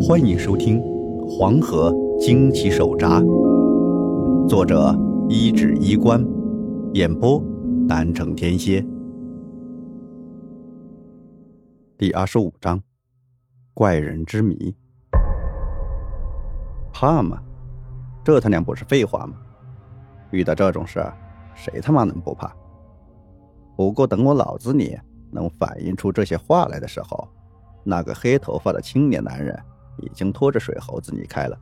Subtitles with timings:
[0.00, 0.80] 欢迎收听
[1.26, 3.20] 《黄河惊奇手札》，
[4.48, 4.96] 作者
[5.28, 6.24] 一指衣冠，
[6.94, 7.42] 演播
[7.88, 8.82] 南城天蝎。
[11.98, 12.80] 第二十五章：
[13.74, 14.72] 怪人之谜。
[16.92, 17.42] 怕吗？
[18.22, 19.34] 这他娘不是废话吗？
[20.30, 21.04] 遇到这种事，
[21.56, 22.54] 谁他妈能不怕？
[23.76, 24.96] 不过等我脑子里
[25.32, 27.28] 能反映出这些话来的时候，
[27.82, 29.58] 那个黑头发的青年男人。
[29.98, 31.58] 已经拖着水猴子离开了，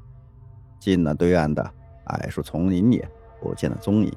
[0.79, 1.63] 进了对岸的
[2.05, 3.05] 矮树丛林里，
[3.41, 4.13] 不见了踪影。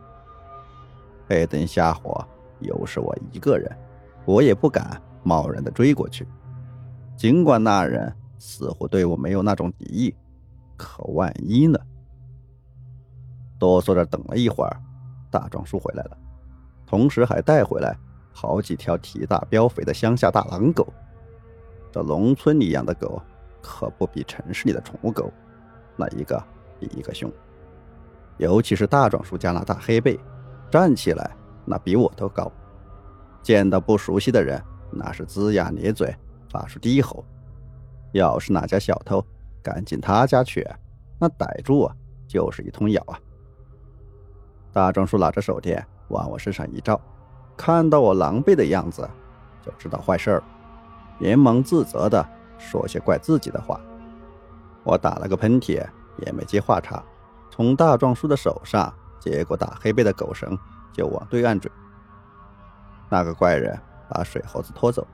[1.27, 2.26] 黑灯瞎火，
[2.59, 3.71] 又是我一个人，
[4.26, 6.27] 我也不敢贸然的追过去。
[7.16, 10.16] 尽管那人似乎对我没有那种敌意，
[10.77, 11.79] 可万一呢？
[13.59, 14.81] 哆嗦着等了一会儿，
[15.29, 16.17] 大壮叔回来了，
[16.85, 17.95] 同时还带回来
[18.31, 20.88] 好几条体大膘肥的乡下大狼狗。
[21.91, 23.21] 这农村里养的狗。
[23.62, 25.31] 可不比城市里的宠物狗，
[25.95, 26.41] 那一个
[26.79, 27.32] 比一个凶。
[28.38, 30.20] 尤其是大壮叔家那大黑背，
[30.71, 31.32] 站起来
[31.66, 32.51] 那比我都高。
[33.41, 36.16] 见到不熟悉的人，那是龇牙咧嘴，
[36.49, 37.26] 发出低吼。
[38.12, 39.24] 要是哪家小偷
[39.62, 40.68] 敢进他家去，
[41.20, 41.96] 那逮住啊
[42.27, 43.20] 就是一通咬啊。
[44.71, 46.99] 大壮叔拿着手电往我身上一照，
[47.57, 49.07] 看到我狼狈的样子，
[49.62, 50.44] 就知道坏事了，
[51.20, 52.26] 连忙自责的。
[52.60, 53.79] 说些怪自己的话，
[54.84, 55.84] 我打了个喷嚏，
[56.18, 57.01] 也没接话茬，
[57.49, 60.55] 从大壮叔的手上接过打黑背的狗绳，
[60.93, 61.71] 就往对岸追。
[63.10, 63.76] 那个怪人
[64.09, 65.07] 把水猴子拖走，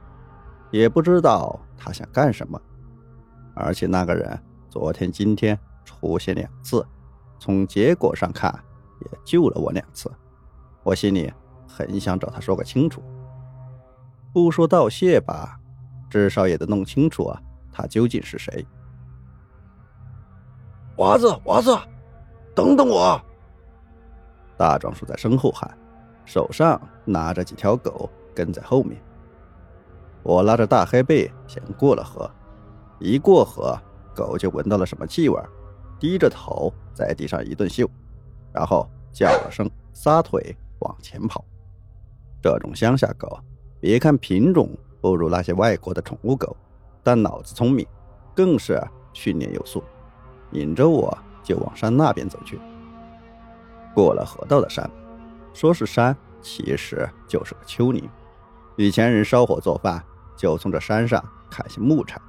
[0.71, 2.59] 也不知道他想干什么。
[3.53, 4.37] 而且那个人
[4.69, 6.85] 昨天、今天出现两次，
[7.39, 8.53] 从结果上看，
[8.99, 10.11] 也救了我两次。
[10.83, 11.31] 我心里
[11.67, 13.01] 很想找他说个清楚，
[14.33, 15.59] 不说道谢吧。
[16.09, 18.65] 至少也得弄清楚啊，他究竟是谁？
[20.97, 21.77] 娃子，娃子，
[22.55, 23.19] 等等我！
[24.57, 25.69] 大壮叔在身后喊，
[26.23, 29.01] 手上拿着几条狗跟在后面。
[30.23, 32.31] 我拉着大黑背先过了河，
[32.99, 33.77] 一过河，
[34.15, 35.37] 狗就闻到了什么气味，
[35.99, 37.89] 低着头在地上一顿嗅，
[38.53, 41.43] 然后叫了声，撒腿往前跑。
[42.41, 43.37] 这种乡下狗，
[43.81, 44.69] 别看品种。
[45.05, 46.57] 不如那些外国的宠物狗，
[47.03, 47.85] 但脑子聪明，
[48.35, 48.81] 更是
[49.13, 49.83] 训练有素。
[50.53, 52.59] 引着我就往山那边走去。
[53.93, 54.89] 过了河道的山，
[55.53, 58.09] 说是山，其实就是个丘陵。
[58.77, 60.03] 以前人烧火做饭，
[60.35, 62.19] 就从这山上砍些木柴。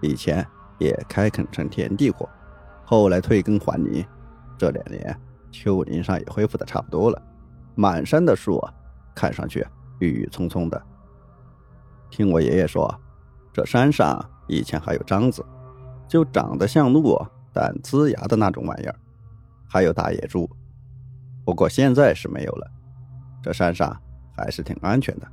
[0.00, 0.46] 以前
[0.78, 2.28] 也开垦成田地过，
[2.84, 4.06] 后来退耕还林。
[4.56, 7.20] 这两年，丘陵上也恢复的差不多了，
[7.74, 8.64] 满山的树，
[9.12, 9.66] 看上去
[9.98, 10.80] 郁郁葱葱的。
[12.16, 12.90] 听我爷爷说，
[13.52, 15.44] 这山上以前还有獐子，
[16.08, 17.22] 就长得像鹿，
[17.52, 18.94] 但呲牙的那种玩意儿，
[19.68, 20.48] 还有大野猪。
[21.44, 22.66] 不过现在是没有了，
[23.42, 23.94] 这山上
[24.34, 25.28] 还是挺安全的。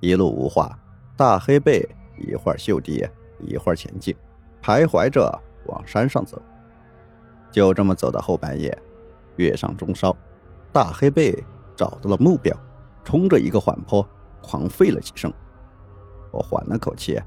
[0.00, 0.76] 一路无话，
[1.16, 1.88] 大黑背
[2.18, 4.12] 一会儿嗅地，一会儿前进，
[4.60, 6.42] 徘徊着往山上走。
[7.52, 8.76] 就这么走到后半夜，
[9.36, 10.16] 月上中烧，
[10.72, 11.32] 大黑背
[11.76, 12.52] 找到了目标，
[13.04, 14.04] 冲着一个缓坡。
[14.46, 15.32] 狂吠了几声，
[16.34, 17.20] 我缓了口气，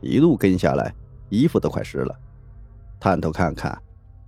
[0.00, 0.94] 一路跟下来，
[1.28, 2.18] 衣服都快湿了。
[2.98, 3.78] 探头看看，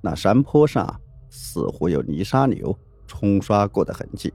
[0.02, 0.86] 那山坡上
[1.30, 4.34] 似乎有泥沙流冲刷过的痕迹，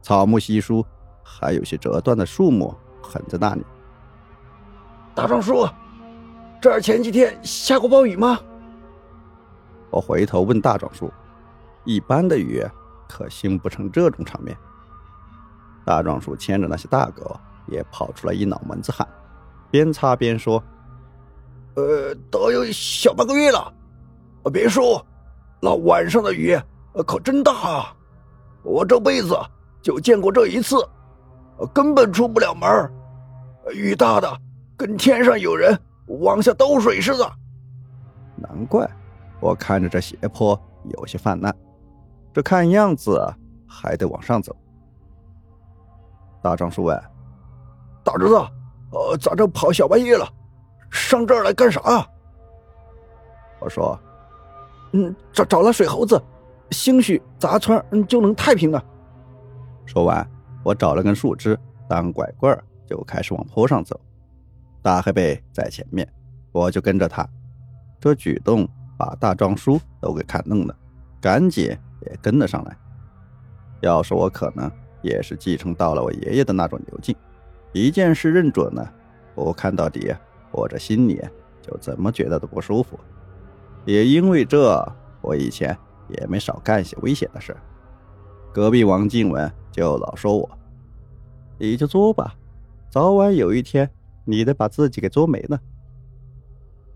[0.00, 0.82] 草木稀疏，
[1.22, 3.62] 还有些折断的树木横在那里。
[5.14, 5.68] 大壮叔，
[6.58, 8.40] 这儿前几天下过暴雨吗？
[9.90, 11.12] 我回头问大壮叔，
[11.84, 12.64] 一般的雨
[13.06, 14.56] 可兴不成这种场面。
[15.84, 17.38] 大壮叔牵着那些大狗，
[17.70, 19.06] 也跑出来一脑门子汗，
[19.70, 20.62] 边擦边说
[21.76, 23.72] ：“呃，都有小半个月了，
[24.52, 25.04] 别说，
[25.60, 26.58] 那晚上的雨
[27.06, 27.96] 可真大啊！
[28.62, 29.34] 我这辈子
[29.80, 30.76] 就见过这一次，
[31.72, 32.68] 根本出不了门
[33.72, 34.28] 雨大的
[34.76, 37.32] 跟天上有人往下兜水似的。
[38.36, 38.90] 难怪
[39.38, 41.54] 我看着这斜坡有些泛滥，
[42.34, 43.22] 这看样子
[43.68, 44.54] 还得往上走。”
[46.42, 47.00] 大壮叔问
[48.10, 48.34] ：“大侄子，
[48.90, 50.28] 呃，咋这跑小半夜了，
[50.90, 51.80] 上这儿来干啥？”
[53.60, 53.96] 我说
[54.90, 56.20] ：“嗯，找找了水猴子，
[56.72, 58.84] 兴许咱村就能太平了。”
[59.86, 60.28] 说完，
[60.64, 61.56] 我找了根树枝
[61.88, 64.00] 当拐棍就开始往坡上走。
[64.82, 66.12] 大黑背在前面，
[66.50, 67.24] 我就跟着他。
[68.00, 68.68] 这举动
[68.98, 70.74] 把大壮叔都给看愣了，
[71.20, 71.66] 赶紧
[72.00, 72.76] 也跟了上来。
[73.82, 74.68] 要是我可能。
[75.02, 77.16] 也是继承到了我爷爷的那种牛劲，
[77.72, 78.92] 一件事认准了，
[79.34, 80.14] 不看到底，
[80.50, 81.20] 我这心里
[81.62, 82.98] 就怎么觉得都不舒服。
[83.84, 84.84] 也因为这，
[85.20, 85.76] 我以前
[86.08, 87.56] 也没少干些危险的事。
[88.52, 90.50] 隔壁王静文就老说我
[91.58, 92.34] ：“你就做吧，
[92.90, 93.88] 早晚有一天
[94.24, 95.60] 你得把自己给做没了。”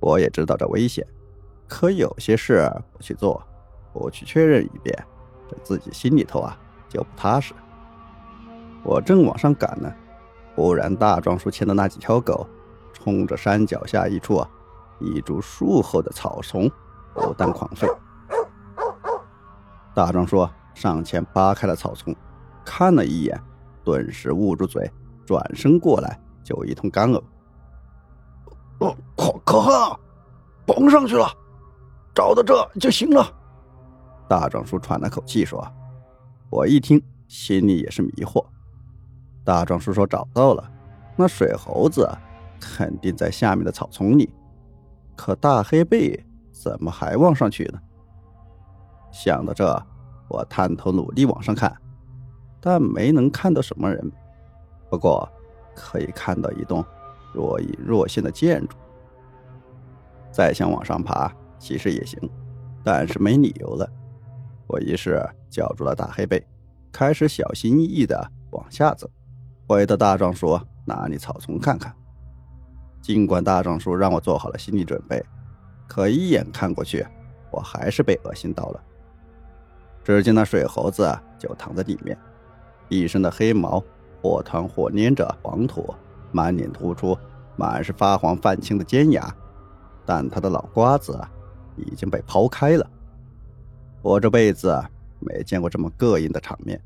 [0.00, 1.06] 我也知道这危险，
[1.68, 3.40] 可有些事不去做，
[3.92, 5.06] 不去确认一遍，
[5.48, 7.54] 这自己心里头啊就不踏实。
[8.82, 9.90] 我正往上赶呢，
[10.54, 12.46] 忽然大壮叔牵的那几条狗，
[12.92, 14.44] 冲着山脚下一处
[15.00, 16.70] 一株树后的草丛
[17.12, 17.92] 狗蛋狂吠。
[19.94, 22.14] 大壮叔上前扒开了草丛，
[22.64, 23.40] 看了一眼，
[23.84, 24.90] 顿时捂住嘴，
[25.26, 27.22] 转身过来就一通干呕。
[28.78, 29.72] 哦，可可恨，
[30.66, 31.26] 蹦上去了，
[32.14, 33.26] 找到这就行了。
[34.28, 35.64] 大壮叔喘了口气说
[36.50, 38.44] ：“我一听，心里也是迷惑。”
[39.44, 40.72] 大壮叔说：“找到了，
[41.16, 42.08] 那水猴子
[42.58, 44.32] 肯定在下面的草丛里。
[45.14, 46.18] 可大黑背
[46.50, 47.78] 怎么还往上去呢？”
[49.12, 49.64] 想到这，
[50.28, 51.76] 我探头努力往上看，
[52.60, 54.10] 但没能看到什么人。
[54.90, 55.28] 不过
[55.74, 56.84] 可以看到一栋
[57.32, 58.76] 若隐若现的建筑。
[60.32, 62.18] 再想往上爬，其实也行，
[62.82, 63.88] 但是没理由了。
[64.66, 66.44] 我于是叫住了大黑背，
[66.90, 69.08] 开始小心翼翼地往下走。
[69.66, 71.94] 回到大壮叔那里草丛看看，
[73.00, 75.24] 尽管大壮叔让我做好了心理准备，
[75.88, 77.06] 可一眼看过去，
[77.50, 78.82] 我还是被恶心到了。
[80.02, 82.16] 只见那水猴子就躺在里面，
[82.90, 83.82] 一身的黑毛
[84.20, 85.94] 或团或粘着黄土，
[86.30, 87.16] 满脸突出，
[87.56, 89.34] 满是发黄泛青的尖牙，
[90.04, 91.18] 但他的脑瓜子
[91.76, 92.86] 已经被刨开了。
[94.02, 94.78] 我这辈子
[95.20, 96.78] 没见过这么膈应的场面，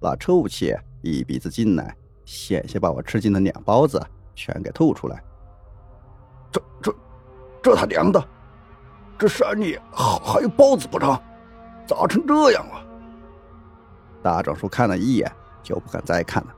[0.00, 0.72] 那臭气
[1.02, 1.96] 一鼻子进来。
[2.24, 4.04] 险些把我吃进的两包子
[4.34, 5.22] 全给吐出来！
[6.50, 6.96] 这这
[7.62, 8.28] 这他娘的，
[9.18, 11.18] 这山里还有包子不成？
[11.86, 12.86] 咋成这样了？
[14.22, 15.30] 大壮叔看了一眼
[15.62, 16.54] 就不敢再看了。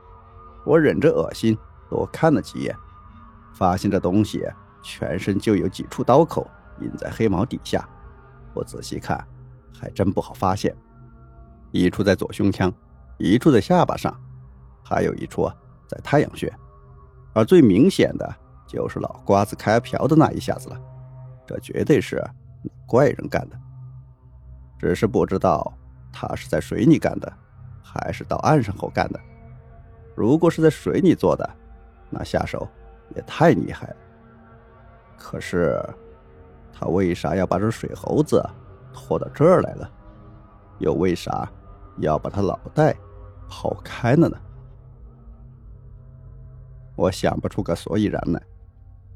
[0.65, 1.57] 我忍着恶心
[1.89, 2.75] 多看了几眼，
[3.53, 4.45] 发现这东西
[4.81, 6.49] 全身就有几处刀口
[6.79, 7.87] 印在黑毛底下。
[8.53, 9.25] 我仔细看，
[9.77, 10.75] 还真不好发现，
[11.71, 12.73] 一处在左胸腔，
[13.17, 14.13] 一处在下巴上。
[14.89, 15.51] 还有一处
[15.85, 16.49] 在太阳穴，
[17.33, 18.35] 而最明显的
[18.65, 20.79] 就是脑瓜子开瓢的那一下子了。
[21.45, 22.23] 这绝对是
[22.85, 23.57] 怪人干的，
[24.79, 25.73] 只是不知道
[26.13, 27.29] 他是在水里干的，
[27.83, 29.19] 还是到岸上后干的。
[30.15, 31.49] 如果是在水里做的，
[32.09, 32.65] 那下手
[33.13, 33.95] 也太厉害了。
[35.17, 35.83] 可是
[36.71, 38.41] 他为啥要把这水猴子
[38.93, 39.91] 拖到这儿来了？
[40.79, 41.51] 又为啥
[41.97, 42.95] 要把他脑袋
[43.49, 44.37] 刨开了呢？
[46.97, 48.41] 我想不出个所以然来，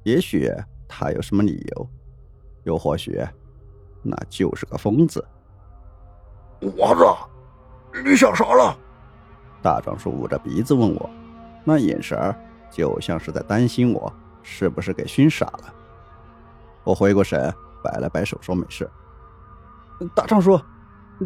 [0.04, 0.48] 也许
[0.88, 1.90] 他有什么理由，
[2.64, 3.20] 又或许
[4.04, 5.28] 那就是个疯子。
[6.78, 7.04] 娃子，
[8.06, 8.78] 你想啥了？
[9.64, 11.10] 大壮叔捂着鼻子问我，
[11.64, 12.34] 那眼神
[12.70, 14.14] 就像是在担心我
[14.44, 15.74] 是不是给熏傻了。
[16.84, 17.52] 我回过神，
[17.84, 18.88] 摆了摆手说没事。
[20.16, 20.60] 大壮叔，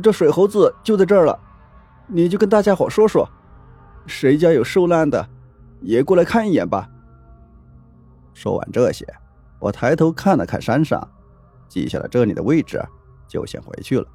[0.02, 1.38] 这水猴子就在这儿了，
[2.08, 3.28] 你就跟大家伙说说，
[4.06, 5.30] 谁家有受难的？
[5.86, 6.90] 也过来看一眼吧。
[8.34, 9.06] 说完这些，
[9.60, 11.00] 我抬头看了看山上，
[11.70, 12.84] 记下了这里的位置，
[13.28, 14.08] 就先回去了。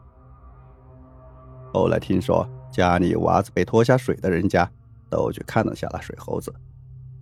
[1.73, 4.69] 后来听说家里娃子被拖下水的人家，
[5.09, 6.53] 都去看了下那水猴子，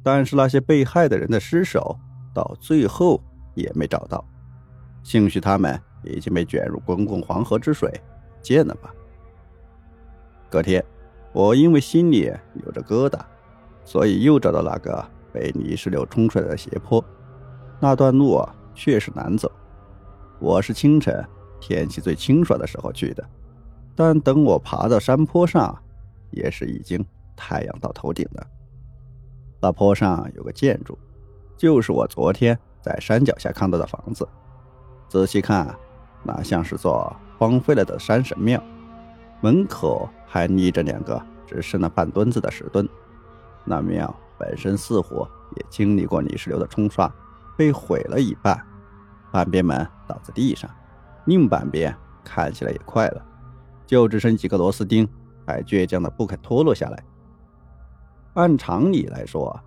[0.03, 1.95] 但是那些被害的人的尸首
[2.33, 3.23] 到最后
[3.55, 4.25] 也没找到，
[5.03, 7.93] 兴许他们已经被卷入滚滚黄河之水，
[8.41, 8.95] 见了吧。
[10.49, 10.83] 隔天，
[11.35, 12.33] 我因为心里
[12.65, 13.21] 有着疙瘩。
[13.89, 15.03] 所以又找到那个
[15.33, 17.03] 被泥石流冲出来的斜坡，
[17.81, 19.51] 那段路啊确实难走。
[20.39, 21.27] 我是清晨
[21.59, 23.27] 天气最清爽的时候去的，
[23.97, 25.75] 但等我爬到山坡上，
[26.33, 27.03] 也是已经
[27.35, 28.47] 太阳到头顶了。
[29.59, 30.99] 那坡上有个建筑，
[31.57, 34.29] 就是我昨天在山脚下看到的房子。
[35.09, 35.75] 仔细看，
[36.23, 38.63] 那像是座荒废了的山神庙，
[39.41, 42.87] 门口还立着两个只剩了半墩子的石墩。
[43.69, 47.13] 那庙本身似乎也经历过泥石流的冲刷，
[47.57, 48.59] 被毁了一半，
[49.31, 50.71] 半边门倒在地上，
[51.27, 51.95] 另半边
[52.25, 53.25] 看起来也快了，
[53.87, 55.09] 就只剩几个螺丝钉
[55.47, 57.05] 还倔强的不肯脱落下来。
[58.35, 59.59] 按常理来说，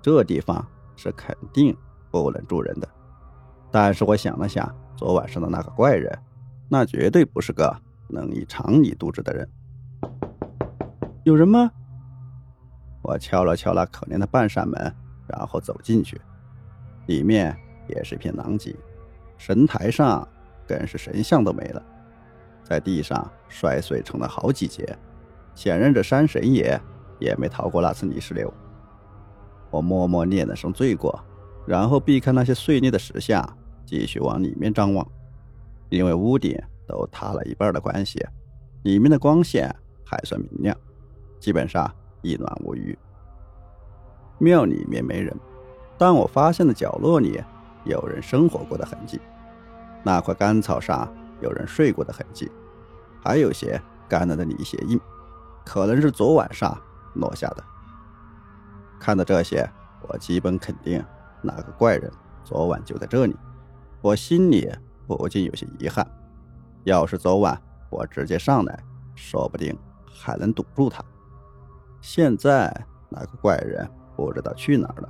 [0.00, 0.64] 这地方
[0.96, 1.76] 是肯定
[2.10, 2.88] 不能住人的，
[3.70, 6.16] 但是我想了想，昨晚上的那个怪人，
[6.68, 7.76] 那绝对不是个
[8.08, 9.48] 能以常理度日的人。
[11.24, 11.70] 有人吗？
[13.02, 14.94] 我敲了敲那可怜的半扇门，
[15.26, 16.20] 然后走进去，
[17.06, 17.56] 里面
[17.88, 18.74] 也是一片狼藉，
[19.36, 20.26] 神台上
[20.66, 21.82] 更是神像都没了，
[22.62, 24.96] 在地上摔碎成了好几截，
[25.54, 26.80] 显然这山神爷
[27.18, 28.52] 也没逃过那次泥石流。
[29.70, 31.18] 我默默念了声罪过，
[31.66, 33.44] 然后避开那些碎裂的石像，
[33.84, 35.06] 继续往里面张望，
[35.88, 36.56] 因为屋顶
[36.86, 38.24] 都塌了一半的关系，
[38.84, 40.76] 里面的光线还算明亮，
[41.40, 41.92] 基本上
[42.22, 42.96] 一览无余。
[44.38, 45.36] 庙里面没人，
[45.98, 47.40] 但我发现的角落里
[47.84, 49.20] 有人生活过的痕迹。
[50.02, 51.08] 那块干草上
[51.40, 52.50] 有人睡过的痕迹，
[53.22, 54.98] 还有些干了的泥鞋印，
[55.64, 56.76] 可能是昨晚上
[57.14, 57.62] 落下的。
[58.98, 59.68] 看到这些，
[60.08, 61.04] 我基本肯定
[61.40, 62.10] 那个怪人
[62.42, 63.36] 昨晚就在这里。
[64.00, 64.68] 我心里
[65.06, 66.04] 不禁有些遗憾，
[66.82, 67.60] 要是昨晚
[67.90, 68.82] 我直接上来，
[69.14, 69.76] 说不定
[70.12, 71.04] 还能堵住他。
[72.02, 72.70] 现在
[73.08, 73.88] 那个怪人。
[74.14, 75.08] 不知道去哪儿了，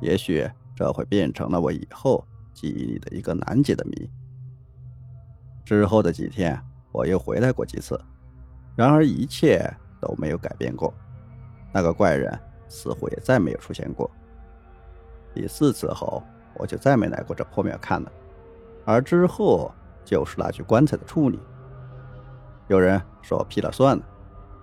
[0.00, 4.10] 也许这会变成了我以后记忆里的一个难解的谜。
[5.62, 6.58] 之后的几天，
[6.90, 8.00] 我又回来过几次，
[8.74, 10.92] 然而一切都没有改变过，
[11.72, 14.10] 那个怪人似乎也再没有出现过。
[15.34, 16.22] 第四次后，
[16.54, 18.12] 我就再没来过这破庙看了，
[18.86, 19.70] 而之后
[20.02, 21.38] 就是那具棺材的处理。
[22.68, 24.04] 有人说我劈了算了，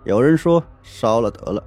[0.04, 1.64] 有人说烧了得了，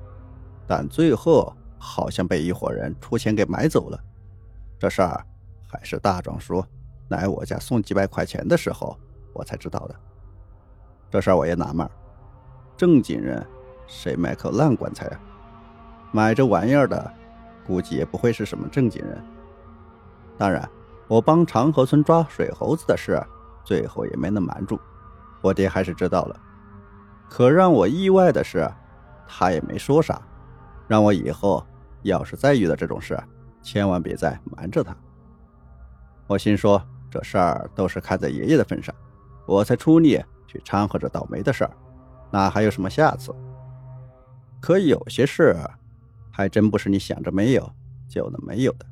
[0.67, 1.55] 但最后。
[1.87, 4.00] 好像被一伙人出钱给买走了，
[4.79, 5.23] 这事儿
[5.69, 6.64] 还是大壮叔
[7.09, 8.99] 来我家送几百块钱的时候
[9.35, 9.95] 我才知道的。
[11.11, 11.87] 这事儿我也纳闷，
[12.75, 13.47] 正经人
[13.87, 15.21] 谁买口烂棺材啊？
[16.11, 17.12] 买这玩意儿的
[17.67, 19.23] 估计也不会是什么正经人。
[20.38, 20.67] 当然，
[21.07, 23.23] 我帮长河村抓水猴子的事
[23.62, 24.81] 最后也没能瞒住，
[25.43, 26.41] 我爹还是知道了。
[27.28, 28.71] 可让我意外的是，
[29.26, 30.21] 他也没说啥，
[30.88, 31.64] 让我以后。
[32.04, 33.19] 要是再遇到这种事，
[33.62, 34.95] 千万别再瞒着他。
[36.26, 38.95] 我心说，这事儿都是看在爷爷的份上，
[39.47, 41.71] 我才出力去掺和这倒霉的事儿，
[42.31, 43.35] 哪还有什么下次？
[44.61, 45.57] 可有些事，
[46.31, 47.73] 还真不是你想着没有
[48.07, 48.85] 就能没有的。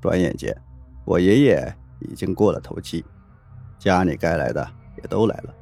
[0.00, 0.56] 转眼间，
[1.04, 3.04] 我爷爷已经过了头七，
[3.80, 4.64] 家里该来的
[4.96, 5.52] 也都来了，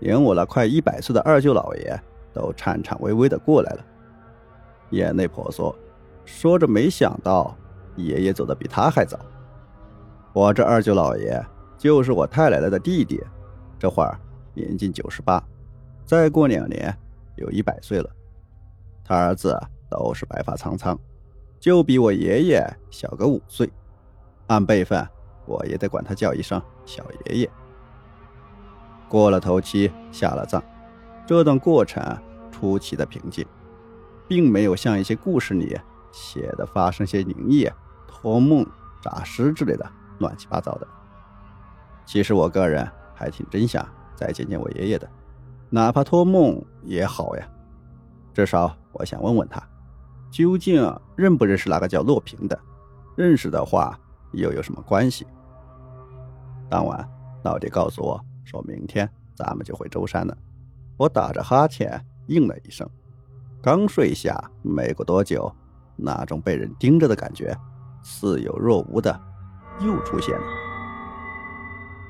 [0.00, 2.00] 连我那快一百岁的二舅老爷
[2.32, 3.84] 都颤颤巍巍的过来了。
[4.90, 5.74] 眼泪婆娑，
[6.24, 7.56] 说着没想到
[7.96, 9.18] 爷爷走的比他还早。
[10.32, 11.44] 我这二舅老爷
[11.78, 13.22] 就是我太奶奶的弟弟，
[13.78, 14.18] 这会儿
[14.52, 15.42] 年近九十八，
[16.04, 16.94] 再过两年
[17.36, 18.10] 有一百岁了。
[19.04, 19.58] 他儿子
[19.88, 20.98] 都是白发苍苍，
[21.60, 23.70] 就比我爷爷小个五岁。
[24.48, 25.06] 按辈分，
[25.46, 27.50] 我也得管他叫一声小爷爷。
[29.14, 30.60] 过了头七，下了葬，
[31.24, 32.02] 这段过程
[32.50, 33.46] 出奇的平静。
[34.26, 35.78] 并没有像一些故事里
[36.10, 37.70] 写的发生些灵异、
[38.08, 38.66] 托梦、
[39.00, 40.88] 诈尸之类的乱七八糟的。
[42.04, 45.08] 其实我个人还挺真想再见见我爷爷的，
[45.70, 47.46] 哪怕托梦也好呀。
[48.32, 49.62] 至少我想问问他，
[50.28, 52.58] 究竟认不认识那个叫洛平的？
[53.14, 53.96] 认识的话
[54.32, 55.24] 又有什么关系？
[56.68, 57.08] 当晚，
[57.44, 60.36] 老爹告诉我，说明天咱们就回舟山了。
[60.96, 62.88] 我打着哈欠应了一声。
[63.62, 65.50] 刚睡下没过多久，
[65.96, 67.56] 那种被人盯着的感觉，
[68.02, 69.18] 似有若无的
[69.80, 70.44] 又出现了。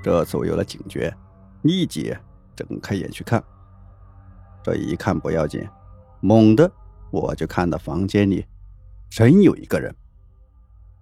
[0.03, 1.15] 这次我有了警觉，
[1.63, 2.15] 立即
[2.55, 3.43] 睁开眼去看。
[4.63, 5.67] 这一看不要紧，
[6.21, 6.71] 猛地
[7.11, 8.45] 我就看到房间里
[9.09, 9.95] 真有一个人，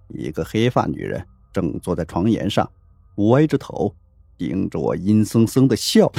[0.08, 2.70] 一个黑发女人正坐在床沿上，
[3.16, 3.94] 歪着头
[4.48, 6.10] 盯着我，阴森森的笑。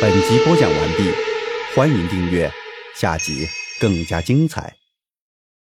[0.00, 1.10] 本集播讲完毕，
[1.74, 2.50] 欢迎订阅，
[2.94, 3.46] 下集
[3.78, 4.74] 更加精彩。